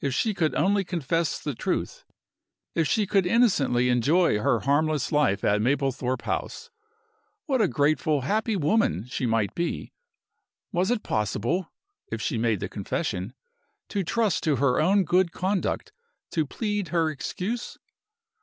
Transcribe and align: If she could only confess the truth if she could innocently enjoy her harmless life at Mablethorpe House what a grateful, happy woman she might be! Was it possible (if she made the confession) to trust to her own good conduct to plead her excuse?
If 0.00 0.14
she 0.14 0.32
could 0.32 0.54
only 0.54 0.82
confess 0.82 1.38
the 1.38 1.54
truth 1.54 2.06
if 2.74 2.88
she 2.88 3.06
could 3.06 3.26
innocently 3.26 3.90
enjoy 3.90 4.38
her 4.38 4.60
harmless 4.60 5.12
life 5.12 5.44
at 5.44 5.60
Mablethorpe 5.60 6.22
House 6.22 6.70
what 7.44 7.60
a 7.60 7.68
grateful, 7.68 8.22
happy 8.22 8.56
woman 8.56 9.04
she 9.04 9.26
might 9.26 9.54
be! 9.54 9.92
Was 10.72 10.90
it 10.90 11.02
possible 11.02 11.70
(if 12.10 12.22
she 12.22 12.38
made 12.38 12.60
the 12.60 12.68
confession) 12.70 13.34
to 13.90 14.02
trust 14.02 14.42
to 14.44 14.56
her 14.56 14.80
own 14.80 15.04
good 15.04 15.32
conduct 15.32 15.92
to 16.30 16.46
plead 16.46 16.88
her 16.88 17.10
excuse? 17.10 17.76